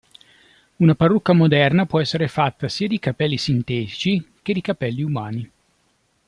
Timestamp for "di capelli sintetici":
2.87-4.31